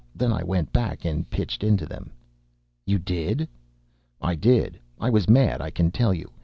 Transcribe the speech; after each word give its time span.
Then 0.15 0.33
I 0.33 0.43
went 0.43 0.73
back 0.73 1.05
and 1.05 1.29
pitched 1.29 1.63
into 1.63 1.85
them." 1.85 2.09
"You 2.87 2.97
did?" 2.97 3.47
"I 4.19 4.33
did. 4.33 4.79
I 4.99 5.11
was 5.11 5.29
mad, 5.29 5.61
I 5.61 5.69
can 5.69 5.91
tell 5.91 6.11
you. 6.11 6.31